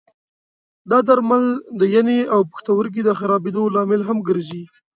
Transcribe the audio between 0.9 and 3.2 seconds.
درمل د ینې او پښتورګي د